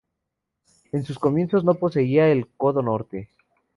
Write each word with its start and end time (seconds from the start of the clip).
En 0.93 1.05
sus 1.05 1.19
comienzos 1.19 1.63
no 1.63 1.75
poseía 1.75 2.27
el 2.29 2.47
codo 2.57 2.81
norte. 2.81 3.29